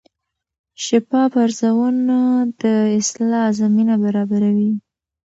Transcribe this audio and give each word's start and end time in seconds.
شفاف 0.85 1.31
ارزونه 1.45 2.19
د 2.61 2.63
اصلاح 2.99 3.47
زمینه 3.61 3.95
برابروي. 4.03 4.71